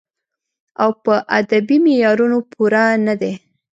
[0.81, 3.33] او پۀ ادبې معيارونو پوره نۀ دی